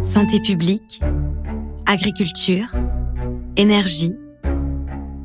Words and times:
Santé 0.00 0.40
publique, 0.40 1.00
agriculture, 1.84 2.68
énergie, 3.56 4.14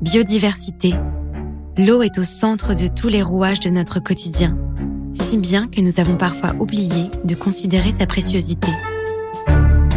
biodiversité, 0.02 0.96
l'eau 1.78 2.02
est 2.02 2.18
au 2.18 2.23
centre 2.23 2.73
de 2.73 2.88
tous 2.88 3.07
les 3.07 3.21
rouages 3.21 3.59
de 3.59 3.70
notre 3.70 3.99
quotidien, 3.99 4.57
si 5.13 5.38
bien 5.38 5.67
que 5.67 5.79
nous 5.79 5.99
avons 5.99 6.17
parfois 6.17 6.55
oublié 6.59 7.12
de 7.23 7.36
considérer 7.36 7.91
sa 7.91 8.07
préciosité. 8.07 8.71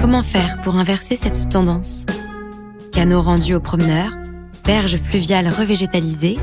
Comment 0.01 0.23
faire 0.23 0.61
pour 0.63 0.77
inverser 0.77 1.17
cette 1.17 1.49
tendance? 1.49 2.05
Canaux 2.93 3.23
rendus 3.23 3.55
aux 3.55 3.61
promeneurs, 3.61 4.13
berges 4.65 4.99
fluviales 4.99 5.49
revégétalisées, 5.49 6.37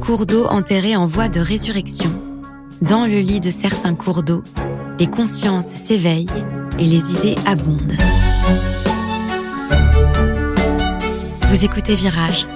cours 0.00 0.26
d'eau 0.26 0.46
enterrés 0.46 0.94
en 0.94 1.06
voie 1.06 1.28
de 1.28 1.40
résurrection. 1.40 2.10
Dans 2.80 3.06
le 3.06 3.18
lit 3.18 3.40
de 3.40 3.50
certains 3.50 3.96
cours 3.96 4.22
d'eau, 4.22 4.44
les 5.00 5.08
consciences 5.08 5.66
s'éveillent 5.66 6.28
et 6.78 6.84
les 6.84 7.12
idées 7.12 7.34
abondent. 7.46 7.92
Vous 11.50 11.64
écoutez 11.64 11.94
Virage, 11.94 12.46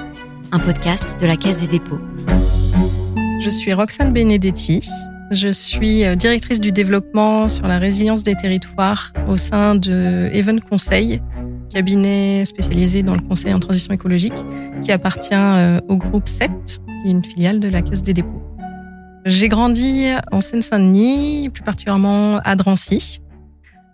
un 0.52 0.58
podcast 0.58 1.20
de 1.20 1.26
la 1.26 1.36
Caisse 1.36 1.60
des 1.60 1.66
dépôts. 1.66 2.00
Je 3.40 3.50
suis 3.50 3.72
Roxane 3.72 4.12
Benedetti. 4.12 4.88
Je 5.30 5.48
suis 5.48 6.04
euh, 6.04 6.14
directrice 6.14 6.60
du 6.60 6.72
développement 6.72 7.48
sur 7.48 7.66
la 7.66 7.78
résilience 7.78 8.24
des 8.24 8.36
territoires 8.36 9.12
au 9.28 9.36
sein 9.36 9.74
de 9.74 10.30
Even 10.32 10.60
Conseil, 10.60 11.20
cabinet 11.72 12.44
spécialisé 12.44 13.02
dans 13.02 13.14
le 13.14 13.20
conseil 13.20 13.52
en 13.52 13.60
transition 13.60 13.92
écologique, 13.92 14.34
qui 14.82 14.92
appartient 14.92 15.34
euh, 15.34 15.78
au 15.88 15.96
groupe 15.96 16.28
7, 16.28 16.50
qui 16.50 17.08
est 17.08 17.10
une 17.10 17.24
filiale 17.24 17.60
de 17.60 17.68
la 17.68 17.82
Caisse 17.82 18.02
des 18.02 18.14
dépôts. 18.14 18.42
J'ai 19.24 19.48
grandi 19.48 20.06
en 20.30 20.40
Seine-Saint-Denis, 20.40 21.50
plus 21.52 21.64
particulièrement 21.64 22.38
à 22.44 22.54
Drancy. 22.54 23.20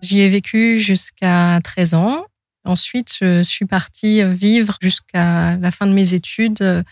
J'y 0.03 0.21
ai 0.21 0.29
vécu 0.29 0.81
jusqu'à 0.81 1.61
13 1.63 1.95
ans. 1.95 2.27
Ensuite, 2.65 3.17
je 3.21 3.43
suis 3.43 3.67
partie 3.67 4.23
vivre 4.25 4.77
jusqu'à 4.81 5.57
la 5.57 5.71
fin 5.71 5.87
de 5.87 5.93
mes 5.93 6.15
études 6.15 6.61
euh, 6.63 6.83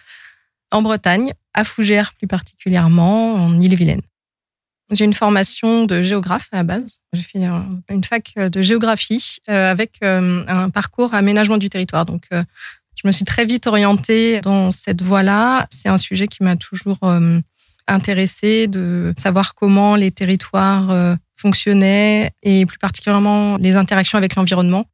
en 0.71 0.83
Bretagne, 0.83 1.33
à 1.53 1.65
Fougères 1.65 2.13
plus 2.15 2.29
particulièrement, 2.29 3.35
en 3.35 3.61
Ille-et-Vilaine. 3.61 4.03
J'ai 4.93 5.05
une 5.05 5.15
formation 5.15 5.85
de 5.85 6.03
géographe 6.03 6.49
à 6.53 6.59
la 6.59 6.63
base. 6.65 7.01
J'ai 7.13 7.23
fait 7.23 7.41
une 7.89 8.05
fac 8.05 8.35
de 8.37 8.63
géographie 8.63 9.39
euh, 9.49 9.71
avec 9.71 9.99
euh, 10.03 10.45
un 10.49 10.71
parcours 10.71 11.15
aménagement 11.15 11.59
du 11.59 11.69
territoire. 11.69 12.07
Donc, 12.07 12.29
je 12.33 13.07
me 13.07 13.13
suis 13.13 13.25
très 13.25 13.45
vite 13.45 13.67
orientée 13.67 14.41
dans 14.41 14.73
cette 14.73 15.03
voie-là. 15.03 15.67
C'est 15.71 15.89
un 15.89 15.97
sujet 15.97 16.27
qui 16.27 16.43
m'a 16.43 16.57
toujours 16.57 16.99
intéressée 17.87 18.67
de 18.67 19.15
savoir 19.17 19.55
comment 19.55 19.95
les 19.95 20.11
territoires 20.11 21.17
fonctionnaient 21.41 22.31
et 22.43 22.67
plus 22.67 22.79
particulièrement 22.79 23.57
les 23.57 23.77
interactions 23.77 24.19
avec 24.19 24.35
l'environnement. 24.35 24.85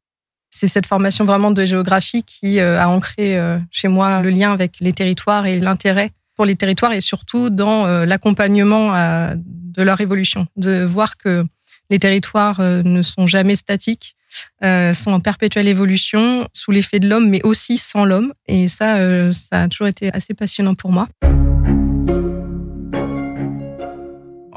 C'est 0.49 0.67
cette 0.67 0.85
formation 0.85 1.25
vraiment 1.25 1.51
de 1.51 1.65
géographie 1.65 2.23
qui 2.23 2.59
euh, 2.59 2.79
a 2.79 2.87
ancré 2.87 3.37
euh, 3.37 3.59
chez 3.69 3.89
moi 3.89 4.21
le 4.21 4.29
lien 4.29 4.53
avec 4.53 4.77
les 4.79 4.93
territoires 4.93 5.45
et 5.45 5.59
l'intérêt 5.59 6.11
pour 6.35 6.45
les 6.45 6.55
territoires 6.55 6.93
et 6.93 7.01
surtout 7.01 7.49
dans 7.49 7.85
euh, 7.85 8.05
l'accompagnement 8.05 8.91
de 9.35 9.83
leur 9.83 9.99
évolution, 10.01 10.47
de 10.55 10.83
voir 10.83 11.17
que 11.17 11.45
les 11.89 11.99
territoires 11.99 12.59
ne 12.61 13.01
sont 13.01 13.27
jamais 13.27 13.55
statiques, 13.55 14.15
sont 14.61 15.11
en 15.11 15.19
perpétuelle 15.19 15.67
évolution 15.67 16.47
sous 16.53 16.71
l'effet 16.71 16.99
de 16.99 17.07
l'homme, 17.07 17.29
mais 17.29 17.41
aussi 17.43 17.77
sans 17.77 18.03
l'homme. 18.03 18.33
Et 18.47 18.67
ça, 18.67 18.97
ça 19.31 19.61
a 19.63 19.67
toujours 19.69 19.87
été 19.87 20.11
assez 20.13 20.33
passionnant 20.33 20.75
pour 20.75 20.91
moi. 20.91 21.07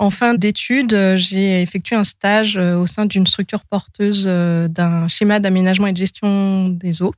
En 0.00 0.08
fin 0.08 0.32
d'études, 0.32 0.94
euh, 0.94 1.18
j'ai 1.18 1.60
effectué 1.60 1.94
un 1.94 2.04
stage 2.04 2.56
euh, 2.56 2.74
au 2.74 2.86
sein 2.86 3.04
d'une 3.04 3.26
structure 3.26 3.66
porteuse 3.66 4.24
euh, 4.26 4.66
d'un 4.66 5.08
schéma 5.08 5.40
d'aménagement 5.40 5.88
et 5.88 5.92
de 5.92 5.98
gestion 5.98 6.70
des 6.70 7.02
eaux, 7.02 7.12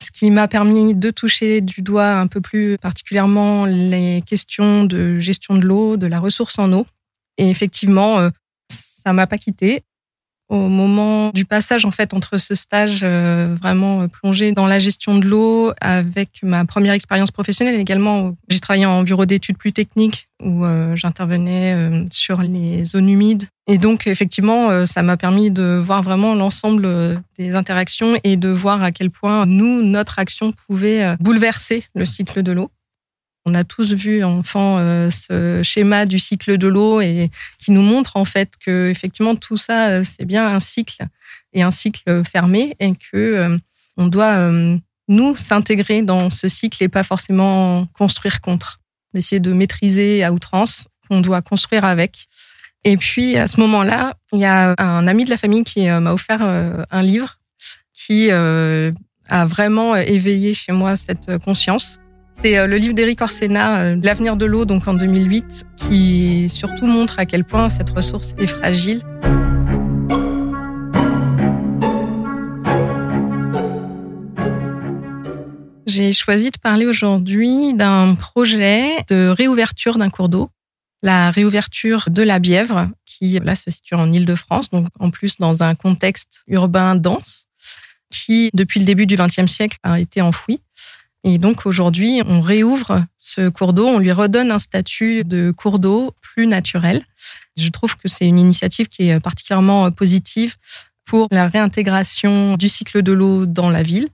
ce 0.00 0.12
qui 0.12 0.30
m'a 0.30 0.46
permis 0.46 0.94
de 0.94 1.10
toucher 1.10 1.62
du 1.62 1.82
doigt 1.82 2.12
un 2.12 2.28
peu 2.28 2.40
plus 2.40 2.78
particulièrement 2.78 3.64
les 3.64 4.22
questions 4.24 4.84
de 4.84 5.18
gestion 5.18 5.56
de 5.56 5.62
l'eau, 5.62 5.96
de 5.96 6.06
la 6.06 6.20
ressource 6.20 6.60
en 6.60 6.72
eau. 6.72 6.86
Et 7.38 7.50
effectivement, 7.50 8.30
ça 8.70 9.12
m'a 9.12 9.26
pas 9.26 9.36
quitté 9.36 9.82
au 10.48 10.68
moment 10.68 11.30
du 11.30 11.44
passage 11.44 11.84
en 11.84 11.90
fait 11.90 12.14
entre 12.14 12.38
ce 12.38 12.54
stage 12.54 13.00
euh, 13.02 13.54
vraiment 13.60 14.06
plongé 14.08 14.52
dans 14.52 14.66
la 14.66 14.78
gestion 14.78 15.18
de 15.18 15.26
l'eau 15.26 15.72
avec 15.80 16.28
ma 16.42 16.64
première 16.64 16.92
expérience 16.92 17.32
professionnelle 17.32 17.80
également 17.80 18.36
j'ai 18.48 18.60
travaillé 18.60 18.86
en 18.86 19.02
bureau 19.02 19.26
d'études 19.26 19.58
plus 19.58 19.72
techniques 19.72 20.28
où 20.40 20.64
euh, 20.64 20.94
j'intervenais 20.94 21.74
euh, 21.74 22.04
sur 22.10 22.42
les 22.42 22.84
zones 22.84 23.08
humides. 23.08 23.44
Et 23.66 23.78
donc 23.78 24.06
effectivement 24.06 24.86
ça 24.86 25.02
m'a 25.02 25.16
permis 25.16 25.50
de 25.50 25.76
voir 25.76 26.00
vraiment 26.00 26.36
l'ensemble 26.36 26.88
des 27.36 27.56
interactions 27.56 28.16
et 28.22 28.36
de 28.36 28.48
voir 28.48 28.80
à 28.84 28.92
quel 28.92 29.10
point 29.10 29.44
nous 29.44 29.82
notre 29.82 30.20
action 30.20 30.52
pouvait 30.52 31.16
bouleverser 31.18 31.82
le 31.96 32.04
cycle 32.04 32.44
de 32.44 32.52
l'eau 32.52 32.70
on 33.46 33.54
a 33.54 33.64
tous 33.64 33.94
vu 33.94 34.24
enfant 34.24 34.78
euh, 34.78 35.08
ce 35.08 35.62
schéma 35.62 36.04
du 36.04 36.18
cycle 36.18 36.58
de 36.58 36.66
l'eau 36.66 37.00
et 37.00 37.30
qui 37.58 37.70
nous 37.70 37.80
montre 37.80 38.16
en 38.16 38.24
fait 38.24 38.52
que 38.60 38.90
effectivement 38.90 39.36
tout 39.36 39.56
ça 39.56 39.88
euh, 39.88 40.04
c'est 40.04 40.24
bien 40.24 40.46
un 40.46 40.60
cycle 40.60 41.06
et 41.52 41.62
un 41.62 41.70
cycle 41.70 42.24
fermé 42.24 42.74
et 42.80 42.92
que 42.92 43.16
euh, 43.16 43.58
on 43.96 44.08
doit 44.08 44.50
nous 45.08 45.36
s'intégrer 45.36 46.02
dans 46.02 46.28
ce 46.28 46.48
cycle 46.48 46.82
et 46.82 46.88
pas 46.88 47.02
forcément 47.02 47.86
construire 47.94 48.42
contre, 48.42 48.80
essayer 49.14 49.40
de 49.40 49.54
maîtriser 49.54 50.22
à 50.22 50.34
outrance 50.34 50.88
qu'on 51.08 51.22
doit 51.22 51.40
construire 51.40 51.86
avec. 51.86 52.26
Et 52.84 52.98
puis 52.98 53.38
à 53.38 53.46
ce 53.46 53.58
moment-là, 53.60 54.16
il 54.34 54.40
y 54.40 54.44
a 54.44 54.74
un 54.76 55.08
ami 55.08 55.24
de 55.24 55.30
la 55.30 55.38
famille 55.38 55.64
qui 55.64 55.88
m'a 55.88 56.12
offert 56.12 56.42
un 56.42 57.02
livre 57.02 57.38
qui 57.94 58.30
a 58.30 59.46
vraiment 59.46 59.96
éveillé 59.96 60.52
chez 60.52 60.72
moi 60.72 60.94
cette 60.94 61.38
conscience 61.38 61.98
c'est 62.38 62.58
euh, 62.58 62.66
le 62.66 62.76
livre 62.76 62.94
d'Éric 62.94 63.22
Orsena, 63.22 63.80
euh, 63.80 64.00
L'avenir 64.02 64.36
de 64.36 64.44
l'eau, 64.44 64.64
donc 64.64 64.86
en 64.86 64.94
2008, 64.94 65.66
qui 65.76 66.48
surtout 66.50 66.86
montre 66.86 67.18
à 67.18 67.26
quel 67.26 67.44
point 67.44 67.68
cette 67.68 67.90
ressource 67.90 68.34
est 68.38 68.46
fragile. 68.46 69.02
J'ai 75.86 76.12
choisi 76.12 76.50
de 76.50 76.58
parler 76.58 76.84
aujourd'hui 76.84 77.72
d'un 77.74 78.14
projet 78.14 79.04
de 79.08 79.28
réouverture 79.28 79.96
d'un 79.96 80.10
cours 80.10 80.28
d'eau, 80.28 80.50
la 81.02 81.30
réouverture 81.30 82.06
de 82.10 82.22
la 82.22 82.38
Bièvre, 82.38 82.88
qui 83.06 83.38
là 83.40 83.56
se 83.56 83.70
situe 83.70 83.94
en 83.94 84.12
Île-de-France, 84.12 84.70
donc 84.70 84.88
en 84.98 85.10
plus 85.10 85.38
dans 85.38 85.62
un 85.62 85.74
contexte 85.74 86.42
urbain 86.48 86.96
dense, 86.96 87.46
qui 88.10 88.50
depuis 88.52 88.80
le 88.80 88.86
début 88.86 89.06
du 89.06 89.16
XXe 89.16 89.46
siècle 89.46 89.78
a 89.82 89.98
été 90.00 90.20
enfoui. 90.20 90.60
Et 91.28 91.38
donc 91.38 91.66
aujourd'hui, 91.66 92.22
on 92.24 92.40
réouvre 92.40 93.04
ce 93.18 93.48
cours 93.48 93.72
d'eau, 93.72 93.88
on 93.88 93.98
lui 93.98 94.12
redonne 94.12 94.52
un 94.52 94.60
statut 94.60 95.24
de 95.24 95.50
cours 95.50 95.80
d'eau 95.80 96.14
plus 96.20 96.46
naturel. 96.46 97.02
Je 97.56 97.68
trouve 97.68 97.96
que 97.96 98.06
c'est 98.06 98.28
une 98.28 98.38
initiative 98.38 98.86
qui 98.86 99.08
est 99.08 99.18
particulièrement 99.18 99.90
positive 99.90 100.54
pour 101.04 101.26
la 101.32 101.48
réintégration 101.48 102.56
du 102.56 102.68
cycle 102.68 103.02
de 103.02 103.10
l'eau 103.10 103.44
dans 103.44 103.70
la 103.70 103.82
ville. 103.82 104.08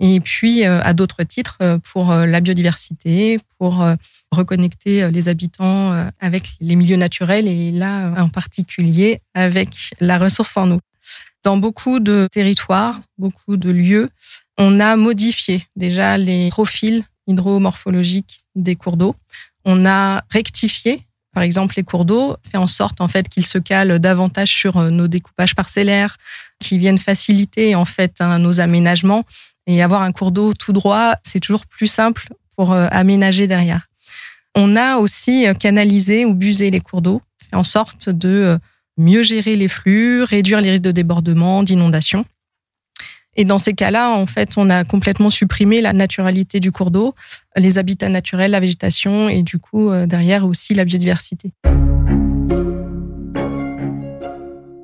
Et 0.00 0.18
puis, 0.18 0.64
euh, 0.64 0.80
à 0.82 0.94
d'autres 0.94 1.22
titres, 1.22 1.58
euh, 1.62 1.78
pour 1.78 2.10
euh, 2.10 2.26
la 2.26 2.40
biodiversité, 2.40 3.38
pour 3.58 3.84
reconnecter 4.32 5.10
les 5.12 5.28
habitants 5.28 6.10
avec 6.20 6.54
les 6.60 6.74
milieux 6.74 6.96
naturels 6.96 7.46
et 7.46 7.70
là, 7.70 8.12
en 8.18 8.28
particulier, 8.28 9.22
avec 9.32 9.94
la 10.00 10.18
ressource 10.18 10.56
en 10.56 10.72
eau. 10.72 10.80
Dans 11.44 11.56
beaucoup 11.56 11.98
de 11.98 12.28
territoires, 12.30 13.00
beaucoup 13.16 13.56
de 13.56 13.70
lieux, 13.70 14.10
on 14.58 14.80
a 14.80 14.96
modifié 14.96 15.62
déjà 15.76 16.18
les 16.18 16.50
profils 16.50 17.04
hydromorphologiques 17.28 18.40
des 18.56 18.74
cours 18.74 18.96
d'eau. 18.96 19.14
On 19.64 19.86
a 19.86 20.24
rectifié, 20.30 21.06
par 21.32 21.44
exemple, 21.44 21.74
les 21.76 21.84
cours 21.84 22.04
d'eau, 22.04 22.36
fait 22.50 22.58
en 22.58 22.66
sorte 22.66 23.00
en 23.00 23.06
fait 23.06 23.28
qu'ils 23.28 23.46
se 23.46 23.58
calent 23.58 23.98
davantage 24.00 24.50
sur 24.50 24.76
euh, 24.78 24.90
nos 24.90 25.06
découpages 25.06 25.54
parcellaires, 25.54 26.16
qui 26.60 26.78
viennent 26.78 26.98
faciliter 26.98 27.74
en 27.76 27.84
fait 27.84 28.16
hein, 28.20 28.38
nos 28.40 28.60
aménagements. 28.60 29.24
Et 29.66 29.82
avoir 29.82 30.02
un 30.02 30.12
cours 30.12 30.32
d'eau 30.32 30.54
tout 30.54 30.72
droit, 30.72 31.14
c'est 31.22 31.40
toujours 31.40 31.66
plus 31.66 31.86
simple 31.86 32.28
pour 32.56 32.72
euh, 32.72 32.88
aménager 32.90 33.46
derrière. 33.46 33.86
On 34.54 34.74
a 34.74 34.96
aussi 34.96 35.46
euh, 35.46 35.54
canalisé 35.54 36.24
ou 36.24 36.34
busé 36.34 36.70
les 36.70 36.80
cours 36.80 37.02
d'eau, 37.02 37.22
fait 37.48 37.56
en 37.56 37.62
sorte 37.62 38.08
de 38.08 38.58
mieux 38.96 39.22
gérer 39.22 39.54
les 39.54 39.68
flux, 39.68 40.24
réduire 40.24 40.60
les 40.60 40.70
risques 40.70 40.82
de 40.82 40.90
débordement, 40.90 41.62
d'inondation. 41.62 42.24
Et 43.40 43.44
dans 43.44 43.58
ces 43.58 43.72
cas-là, 43.72 44.10
en 44.10 44.26
fait, 44.26 44.54
on 44.56 44.68
a 44.68 44.82
complètement 44.82 45.30
supprimé 45.30 45.80
la 45.80 45.92
naturalité 45.92 46.58
du 46.58 46.72
cours 46.72 46.90
d'eau, 46.90 47.14
les 47.56 47.78
habitats 47.78 48.08
naturels, 48.08 48.50
la 48.50 48.58
végétation 48.58 49.28
et 49.28 49.44
du 49.44 49.60
coup, 49.60 49.90
euh, 49.90 50.06
derrière 50.06 50.44
aussi 50.44 50.74
la 50.74 50.84
biodiversité. 50.84 51.52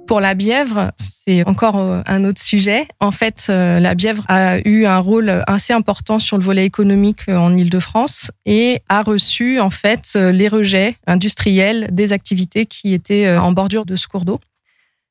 Pour 0.06 0.20
la 0.20 0.34
bièvre, 0.34 0.92
c'est 0.98 1.44
encore 1.48 1.78
euh, 1.78 2.02
un 2.06 2.22
autre 2.24 2.40
sujet. 2.40 2.86
En 3.00 3.10
fait, 3.10 3.46
euh, 3.48 3.80
la 3.80 3.96
bièvre 3.96 4.24
a 4.28 4.58
eu 4.64 4.84
un 4.84 4.98
rôle 4.98 5.42
assez 5.48 5.72
important 5.72 6.20
sur 6.20 6.38
le 6.38 6.44
volet 6.44 6.64
économique 6.64 7.28
en 7.28 7.56
Île-de-France 7.56 8.30
et 8.46 8.82
a 8.88 9.02
reçu 9.02 9.58
en 9.58 9.70
fait 9.70 10.14
les 10.14 10.46
rejets 10.46 10.94
industriels 11.08 11.88
des 11.90 12.12
activités 12.12 12.66
qui 12.66 12.94
étaient 12.94 13.36
en 13.36 13.50
bordure 13.50 13.84
de 13.84 13.96
ce 13.96 14.06
cours 14.06 14.24
d'eau. 14.24 14.38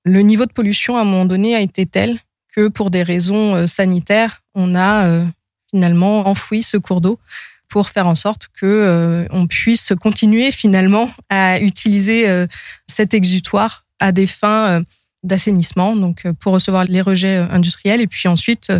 Le 0.05 0.21
niveau 0.21 0.45
de 0.45 0.53
pollution 0.53 0.95
à 0.95 1.01
un 1.01 1.05
moment 1.05 1.25
donné 1.25 1.55
a 1.55 1.59
été 1.59 1.85
tel 1.85 2.19
que 2.55 2.67
pour 2.67 2.91
des 2.91 3.03
raisons 3.03 3.55
euh, 3.55 3.67
sanitaires, 3.67 4.41
on 4.55 4.75
a 4.75 5.07
euh, 5.07 5.25
finalement 5.71 6.27
enfoui 6.27 6.63
ce 6.63 6.77
cours 6.77 7.01
d'eau 7.01 7.19
pour 7.67 7.89
faire 7.89 8.07
en 8.07 8.15
sorte 8.15 8.49
que 8.53 8.65
euh, 8.65 9.25
on 9.31 9.47
puisse 9.47 9.93
continuer 9.99 10.51
finalement 10.51 11.09
à 11.29 11.59
utiliser 11.59 12.45
cet 12.85 13.15
exutoire 13.15 13.85
à 13.99 14.11
des 14.11 14.27
fins 14.27 14.83
d'assainissement, 15.23 15.95
donc 15.95 16.27
pour 16.39 16.53
recevoir 16.53 16.83
les 16.83 17.01
rejets 17.01 17.37
industriels. 17.37 17.99
Et 17.99 18.05
puis 18.05 18.27
ensuite, 18.27 18.71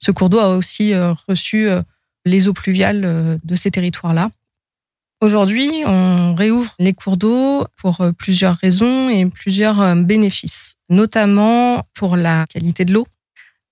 ce 0.00 0.10
cours 0.10 0.30
d'eau 0.30 0.40
a 0.40 0.56
aussi 0.56 0.92
reçu 1.28 1.68
les 2.24 2.48
eaux 2.48 2.52
pluviales 2.52 3.38
de 3.44 3.54
ces 3.54 3.70
territoires-là. 3.70 4.30
Aujourd'hui, 5.20 5.70
on 5.86 6.34
réouvre 6.34 6.74
les 6.80 6.94
cours 6.94 7.18
d'eau 7.18 7.64
pour 7.76 8.04
plusieurs 8.18 8.56
raisons 8.56 9.08
et 9.10 9.26
plusieurs 9.26 9.94
bénéfices, 9.94 10.74
notamment 10.88 11.84
pour 11.94 12.16
la 12.16 12.46
qualité 12.46 12.84
de 12.84 12.94
l'eau. 12.94 13.06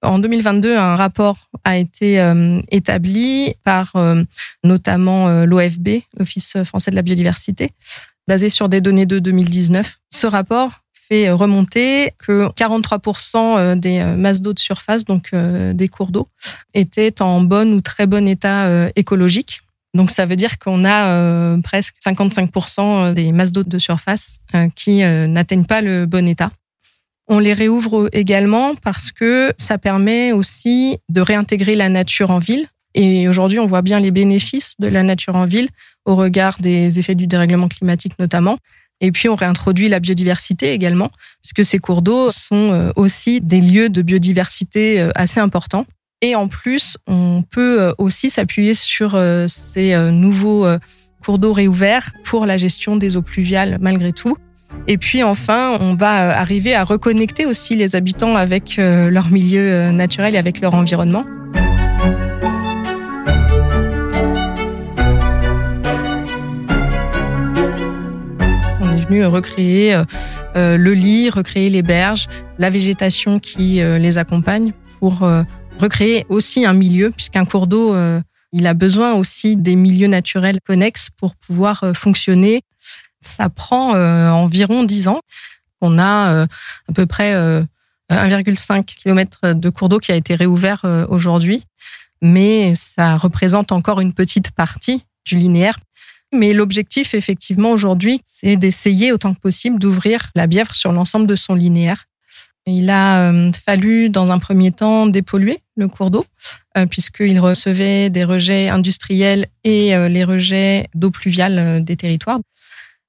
En 0.02 0.20
2022, 0.20 0.76
un 0.76 0.94
rapport 0.94 1.48
a 1.64 1.76
été 1.76 2.20
euh, 2.20 2.60
établi 2.70 3.54
par 3.64 3.96
euh, 3.96 4.22
notamment 4.62 5.28
euh, 5.28 5.44
l'OFB, 5.44 6.02
l'Office 6.16 6.56
français 6.64 6.92
de 6.92 6.96
la 6.96 7.02
biodiversité, 7.02 7.72
basé 8.28 8.48
sur 8.48 8.68
des 8.68 8.80
données 8.80 9.06
de 9.06 9.18
2019. 9.18 9.98
Ce 10.10 10.26
rapport 10.26 10.70
fait 10.92 11.30
remonter 11.30 12.12
que 12.18 12.48
43% 12.50 13.76
des 13.76 14.04
masses 14.04 14.42
d'eau 14.42 14.52
de 14.52 14.58
surface, 14.58 15.06
donc 15.06 15.34
des 15.34 15.88
cours 15.88 16.10
d'eau, 16.10 16.28
étaient 16.74 17.22
en 17.22 17.40
bon 17.40 17.72
ou 17.72 17.80
très 17.80 18.06
bon 18.06 18.28
état 18.28 18.90
écologique. 18.94 19.62
Donc 19.94 20.10
ça 20.10 20.26
veut 20.26 20.36
dire 20.36 20.58
qu'on 20.58 20.84
a 20.84 21.56
presque 21.62 21.94
55% 22.04 23.14
des 23.14 23.32
masses 23.32 23.52
d'eau 23.52 23.62
de 23.62 23.78
surface 23.78 24.40
qui 24.76 24.98
n'atteignent 24.98 25.64
pas 25.64 25.80
le 25.80 26.04
bon 26.04 26.28
état. 26.28 26.50
On 27.28 27.38
les 27.38 27.52
réouvre 27.52 28.08
également 28.12 28.74
parce 28.74 29.12
que 29.12 29.52
ça 29.58 29.76
permet 29.76 30.32
aussi 30.32 30.98
de 31.10 31.20
réintégrer 31.20 31.76
la 31.76 31.90
nature 31.90 32.30
en 32.30 32.38
ville. 32.38 32.66
Et 32.94 33.28
aujourd'hui, 33.28 33.58
on 33.58 33.66
voit 33.66 33.82
bien 33.82 34.00
les 34.00 34.10
bénéfices 34.10 34.74
de 34.78 34.88
la 34.88 35.02
nature 35.02 35.36
en 35.36 35.44
ville 35.44 35.68
au 36.06 36.16
regard 36.16 36.56
des 36.58 36.98
effets 36.98 37.14
du 37.14 37.26
dérèglement 37.26 37.68
climatique 37.68 38.14
notamment. 38.18 38.58
Et 39.00 39.12
puis, 39.12 39.28
on 39.28 39.36
réintroduit 39.36 39.88
la 39.88 40.00
biodiversité 40.00 40.72
également, 40.72 41.10
puisque 41.42 41.64
ces 41.64 41.78
cours 41.78 42.02
d'eau 42.02 42.30
sont 42.30 42.72
euh, 42.72 42.90
aussi 42.96 43.40
des 43.40 43.60
lieux 43.60 43.90
de 43.90 44.02
biodiversité 44.02 45.00
euh, 45.00 45.10
assez 45.14 45.38
importants. 45.38 45.86
Et 46.20 46.34
en 46.34 46.48
plus, 46.48 46.96
on 47.06 47.44
peut 47.48 47.80
euh, 47.80 47.92
aussi 47.98 48.30
s'appuyer 48.30 48.74
sur 48.74 49.20
ces 49.48 49.96
nouveaux 50.10 50.66
cours 51.24 51.38
d'eau 51.38 51.52
réouverts 51.52 52.10
pour 52.24 52.46
la 52.46 52.56
gestion 52.56 52.96
des 52.96 53.16
eaux 53.16 53.22
pluviales 53.22 53.78
malgré 53.80 54.12
tout. 54.12 54.36
Et 54.90 54.96
puis 54.96 55.22
enfin, 55.22 55.76
on 55.80 55.94
va 55.94 56.30
euh, 56.30 56.40
arriver 56.40 56.74
à 56.74 56.82
reconnecter 56.82 57.44
aussi 57.44 57.76
les 57.76 57.94
habitants 57.94 58.36
avec 58.36 58.78
euh, 58.78 59.10
leur 59.10 59.30
milieu 59.30 59.60
euh, 59.60 59.92
naturel 59.92 60.34
et 60.34 60.38
avec 60.38 60.62
leur 60.62 60.74
environnement. 60.74 61.26
On 68.80 68.96
est 68.96 69.06
venu 69.06 69.26
recréer 69.26 70.02
le 70.54 70.92
lit, 70.92 71.28
recréer 71.30 71.68
les 71.70 71.82
berges, 71.82 72.26
la 72.58 72.70
végétation 72.70 73.38
qui 73.38 73.80
les 73.80 74.18
accompagne 74.18 74.72
pour 74.98 75.20
recréer 75.78 76.26
aussi 76.28 76.66
un 76.66 76.72
milieu, 76.72 77.10
puisqu'un 77.10 77.44
cours 77.44 77.68
d'eau, 77.68 77.94
il 78.52 78.66
a 78.66 78.74
besoin 78.74 79.14
aussi 79.14 79.56
des 79.56 79.76
milieux 79.76 80.08
naturels 80.08 80.58
connexes 80.66 81.10
pour 81.16 81.36
pouvoir 81.36 81.92
fonctionner 81.94 82.62
ça 83.20 83.48
prend 83.48 83.94
euh, 83.94 84.30
environ 84.30 84.84
10 84.84 85.08
ans. 85.08 85.20
On 85.80 85.98
a 85.98 86.32
euh, 86.32 86.46
à 86.88 86.92
peu 86.92 87.06
près 87.06 87.34
1,5 88.10 88.78
euh, 88.78 88.82
km 88.82 89.52
de 89.52 89.70
cours 89.70 89.88
d'eau 89.88 89.98
qui 89.98 90.12
a 90.12 90.16
été 90.16 90.34
réouvert 90.34 90.84
aujourd'hui, 91.08 91.64
mais 92.22 92.74
ça 92.74 93.16
représente 93.16 93.72
encore 93.72 94.00
une 94.00 94.12
petite 94.12 94.50
partie 94.52 95.04
du 95.24 95.36
linéaire. 95.36 95.78
Mais 96.32 96.52
l'objectif, 96.52 97.14
effectivement, 97.14 97.70
aujourd'hui, 97.70 98.20
c'est 98.26 98.56
d'essayer 98.56 99.12
autant 99.12 99.34
que 99.34 99.40
possible 99.40 99.78
d'ouvrir 99.78 100.30
la 100.34 100.46
Bièvre 100.46 100.74
sur 100.74 100.92
l'ensemble 100.92 101.26
de 101.26 101.36
son 101.36 101.54
linéaire. 101.54 102.04
Il 102.66 102.90
a 102.90 103.32
fallu, 103.64 104.10
dans 104.10 104.30
un 104.30 104.38
premier 104.38 104.72
temps, 104.72 105.06
dépolluer 105.06 105.60
le 105.76 105.88
cours 105.88 106.10
d'eau, 106.10 106.26
puisqu'il 106.90 107.40
recevait 107.40 108.10
des 108.10 108.24
rejets 108.24 108.68
industriels 108.68 109.46
et 109.64 109.96
les 110.10 110.24
rejets 110.24 110.88
d'eau 110.94 111.10
pluviale 111.10 111.82
des 111.82 111.96
territoires. 111.96 112.40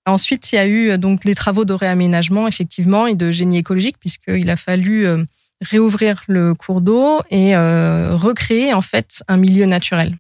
Ensuite, 0.06 0.52
il 0.52 0.56
y 0.56 0.58
a 0.60 0.66
eu 0.66 0.90
euh, 0.90 0.98
donc 0.98 1.26
les 1.26 1.36
travaux 1.36 1.66
de 1.66 1.74
réaménagement, 1.74 2.48
effectivement, 2.48 3.08
et 3.08 3.16
de 3.16 3.32
génie 3.32 3.58
écologique, 3.58 3.98
puisqu'il 4.00 4.50
a 4.50 4.56
fallu 4.56 5.06
euh, 5.06 5.24
réouvrir 5.62 6.24
le 6.28 6.54
cours 6.54 6.82
d'eau 6.82 7.20
et 7.30 7.56
euh, 7.56 8.16
recréer 8.16 8.74
en 8.74 8.82
fait 8.82 9.24
un 9.28 9.38
milieu 9.38 9.66
naturel. 9.66 10.16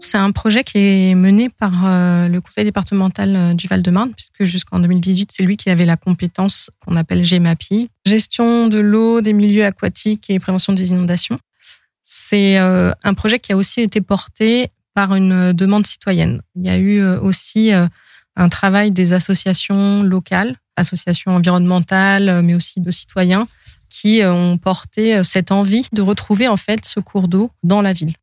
C'est 0.00 0.18
un 0.18 0.30
projet 0.30 0.64
qui 0.64 0.78
est 0.78 1.14
mené 1.14 1.50
par 1.50 1.72
le 2.28 2.38
conseil 2.38 2.64
départemental 2.64 3.54
du 3.54 3.66
Val-de-Marne, 3.66 4.12
puisque 4.14 4.44
jusqu'en 4.44 4.78
2018, 4.78 5.30
c'est 5.34 5.42
lui 5.42 5.58
qui 5.58 5.68
avait 5.68 5.84
la 5.84 5.98
compétence 5.98 6.70
qu'on 6.80 6.96
appelle 6.96 7.24
GEMAPI, 7.24 7.90
gestion 8.06 8.68
de 8.68 8.78
l'eau, 8.78 9.20
des 9.20 9.34
milieux 9.34 9.66
aquatiques 9.66 10.30
et 10.30 10.38
prévention 10.38 10.72
des 10.72 10.88
inondations. 10.88 11.38
C'est 12.04 12.56
un 12.56 13.14
projet 13.14 13.38
qui 13.38 13.52
a 13.52 13.56
aussi 13.58 13.82
été 13.82 14.00
porté 14.00 14.70
par 14.98 15.14
une 15.14 15.30
euh, 15.30 15.52
demande 15.52 15.86
citoyenne. 15.86 16.42
Il 16.56 16.66
y 16.66 16.68
a 16.68 16.76
eu 16.76 16.98
euh, 16.98 17.20
aussi 17.20 17.72
euh, 17.72 17.86
un 18.34 18.48
travail 18.48 18.90
des 18.90 19.12
associations 19.12 20.02
locales, 20.02 20.56
associations 20.74 21.36
environnementales, 21.36 22.42
mais 22.42 22.56
aussi 22.56 22.80
de 22.80 22.90
citoyens, 22.90 23.46
qui 23.88 24.22
ont 24.24 24.58
porté 24.58 25.22
cette 25.22 25.52
envie 25.52 25.86
de 25.92 26.02
retrouver 26.02 26.48
en 26.48 26.56
fait 26.56 26.84
ce 26.84 26.98
cours 26.98 27.28
d'eau 27.28 27.52
dans 27.62 27.80
la 27.80 27.92
ville. 27.92 28.14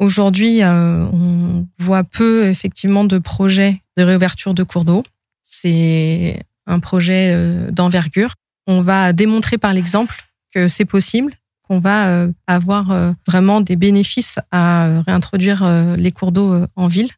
Aujourd'hui, 0.00 0.62
on 0.62 1.66
voit 1.78 2.04
peu 2.04 2.46
effectivement 2.46 3.04
de 3.04 3.18
projets 3.18 3.82
de 3.96 4.02
réouverture 4.02 4.54
de 4.54 4.62
cours 4.62 4.84
d'eau. 4.84 5.02
C'est 5.42 6.40
un 6.66 6.78
projet 6.78 7.34
d'envergure. 7.72 8.34
On 8.68 8.80
va 8.80 9.12
démontrer 9.12 9.58
par 9.58 9.72
l'exemple 9.72 10.24
que 10.52 10.68
c'est 10.68 10.84
possible 10.84 11.32
qu'on 11.66 11.78
va 11.78 12.08
euh, 12.08 12.32
avoir 12.46 12.90
euh, 12.90 13.12
vraiment 13.26 13.60
des 13.60 13.76
bénéfices 13.76 14.36
à 14.50 14.86
euh, 14.86 15.02
réintroduire 15.06 15.64
les 15.96 16.12
cours 16.12 16.32
d'eau 16.32 16.64
en 16.76 16.86
ville. 16.86 17.10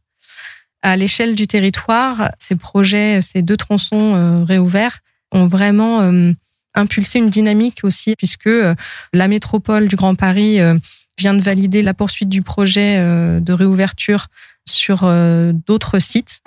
À 0.82 0.96
l'échelle 0.96 1.34
du 1.34 1.46
territoire, 1.46 2.30
ces 2.38 2.56
projets, 2.56 3.20
ces 3.20 3.42
deux 3.42 3.56
tronçons 3.56 4.44
réouverts 4.44 5.00
ont 5.32 5.46
vraiment 5.46 6.12
impulsé 6.74 7.18
une 7.18 7.30
dynamique 7.30 7.80
aussi, 7.82 8.14
puisque 8.16 8.50
la 9.12 9.28
métropole 9.28 9.88
du 9.88 9.96
Grand 9.96 10.14
Paris 10.14 10.58
vient 11.18 11.34
de 11.34 11.40
valider 11.40 11.82
la 11.82 11.94
poursuite 11.94 12.28
du 12.28 12.42
projet 12.42 12.98
de 13.40 13.52
réouverture 13.52 14.28
sur 14.66 15.10
d'autres 15.66 15.98
sites. 15.98 16.40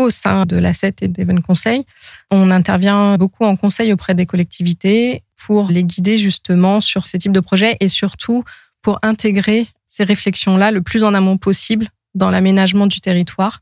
Au 0.00 0.10
sein 0.10 0.46
de 0.46 0.56
l'ASSET 0.56 0.94
et 1.02 1.08
d'Even 1.08 1.42
Conseil. 1.42 1.84
On 2.30 2.50
intervient 2.50 3.16
beaucoup 3.16 3.44
en 3.44 3.56
conseil 3.56 3.92
auprès 3.92 4.14
des 4.14 4.26
collectivités 4.26 5.22
pour 5.36 5.70
les 5.70 5.84
guider 5.84 6.18
justement 6.18 6.80
sur 6.80 7.06
ces 7.06 7.18
types 7.18 7.32
de 7.32 7.40
projets 7.40 7.76
et 7.80 7.88
surtout 7.88 8.44
pour 8.82 8.98
intégrer 9.02 9.68
ces 9.86 10.04
réflexions-là 10.04 10.70
le 10.70 10.82
plus 10.82 11.04
en 11.04 11.14
amont 11.14 11.36
possible 11.36 11.88
dans 12.14 12.30
l'aménagement 12.30 12.86
du 12.86 13.00
territoire 13.00 13.60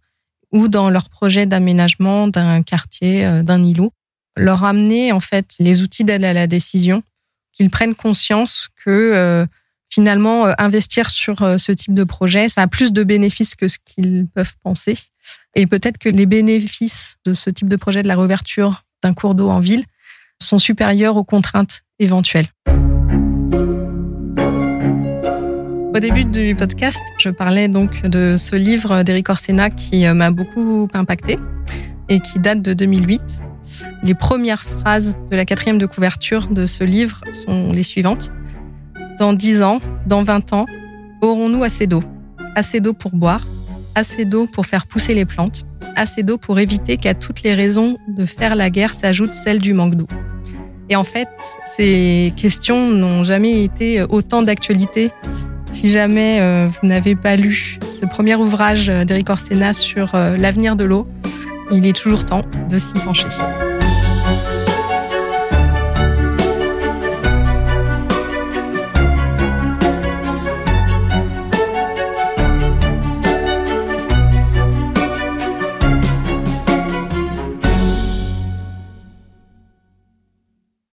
ou 0.52 0.68
dans 0.68 0.90
leur 0.90 1.10
projet 1.10 1.46
d'aménagement 1.46 2.28
d'un 2.28 2.62
quartier, 2.62 3.24
euh, 3.24 3.42
d'un 3.42 3.62
îlot. 3.62 3.92
Leur 4.36 4.64
amener 4.64 5.12
en 5.12 5.20
fait 5.20 5.54
les 5.58 5.82
outils 5.82 6.04
d'aide 6.04 6.24
à 6.24 6.32
la 6.32 6.46
décision, 6.46 7.02
qu'ils 7.52 7.70
prennent 7.70 7.94
conscience 7.94 8.68
que 8.84 8.90
euh, 8.90 9.46
finalement 9.90 10.46
euh, 10.46 10.52
investir 10.58 11.10
sur 11.10 11.36
ce 11.58 11.72
type 11.72 11.94
de 11.94 12.04
projet, 12.04 12.48
ça 12.48 12.62
a 12.62 12.66
plus 12.66 12.92
de 12.92 13.04
bénéfices 13.04 13.54
que 13.54 13.68
ce 13.68 13.78
qu'ils 13.84 14.26
peuvent 14.34 14.54
penser 14.62 14.96
et 15.54 15.66
peut-être 15.66 15.98
que 15.98 16.08
les 16.08 16.26
bénéfices 16.26 17.16
de 17.24 17.34
ce 17.34 17.50
type 17.50 17.68
de 17.68 17.76
projet 17.76 18.02
de 18.02 18.08
la 18.08 18.16
réouverture 18.16 18.84
d'un 19.02 19.14
cours 19.14 19.34
d'eau 19.34 19.48
en 19.50 19.60
ville 19.60 19.84
sont 20.40 20.58
supérieurs 20.58 21.16
aux 21.16 21.24
contraintes 21.24 21.82
éventuelles. 21.98 22.48
Au 25.94 26.00
début 26.00 26.24
du 26.24 26.54
podcast, 26.54 27.02
je 27.18 27.30
parlais 27.30 27.66
donc 27.66 28.02
de 28.02 28.36
ce 28.38 28.54
livre 28.54 29.02
d'Eric 29.02 29.30
Orsena 29.30 29.68
qui 29.70 30.06
euh, 30.06 30.14
m'a 30.14 30.30
beaucoup 30.30 30.86
impacté 30.94 31.38
et 32.08 32.20
qui 32.20 32.38
date 32.38 32.62
de 32.62 32.72
2008. 32.72 33.42
Les 34.04 34.14
premières 34.14 34.62
phrases 34.62 35.16
de 35.30 35.36
la 35.36 35.44
quatrième 35.44 35.78
de 35.78 35.86
couverture 35.86 36.46
de 36.48 36.66
ce 36.66 36.84
livre 36.84 37.22
sont 37.32 37.72
les 37.72 37.82
suivantes. 37.82 38.30
Dans 39.18 39.32
10 39.32 39.62
ans, 39.62 39.80
dans 40.06 40.22
20 40.22 40.52
ans, 40.52 40.66
aurons-nous 41.22 41.64
assez 41.64 41.88
d'eau? 41.88 42.04
Assez 42.54 42.80
d'eau 42.80 42.92
pour 42.92 43.10
boire, 43.10 43.44
assez 43.96 44.24
d'eau 44.24 44.46
pour 44.46 44.64
faire 44.64 44.86
pousser 44.86 45.12
les 45.12 45.24
plantes, 45.24 45.66
assez 45.96 46.22
d'eau 46.22 46.38
pour 46.38 46.60
éviter 46.60 46.98
qu'à 46.98 47.14
toutes 47.14 47.42
les 47.42 47.52
raisons 47.52 47.96
de 48.06 48.24
faire 48.26 48.54
la 48.54 48.70
guerre 48.70 48.94
s'ajoute 48.94 49.34
celle 49.34 49.58
du 49.58 49.74
manque 49.74 49.96
d'eau. 49.96 50.06
Et 50.88 50.94
en 50.94 51.02
fait, 51.02 51.28
ces 51.76 52.32
questions 52.36 52.90
n'ont 52.90 53.24
jamais 53.24 53.64
été 53.64 54.02
autant 54.02 54.42
d'actualité 54.42 55.10
Si 55.68 55.90
jamais 55.90 56.38
euh, 56.40 56.68
vous 56.68 56.88
n'avez 56.88 57.16
pas 57.16 57.34
lu 57.34 57.78
ce 57.82 58.06
premier 58.06 58.36
ouvrage 58.36 58.86
d'Eric 58.86 59.28
Orsena 59.30 59.72
sur 59.72 60.14
l'avenir 60.14 60.76
de 60.76 60.84
l'eau, 60.84 61.08
il 61.72 61.86
est 61.86 61.96
toujours 61.96 62.24
temps 62.24 62.44
de 62.70 62.78
s'y 62.78 62.94
pencher. 62.94 63.26